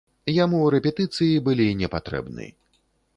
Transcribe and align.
Яму 0.43 0.61
рэпетыцыі 0.75 1.35
былі 1.47 1.67
непатрэбны. 1.83 2.47